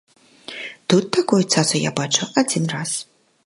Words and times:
Тут 0.93 1.05
такую 1.17 1.39
цацу 1.53 1.75
я 1.89 1.95
бачыў 2.03 2.35
адзін 2.43 2.63
раз. 2.77 2.91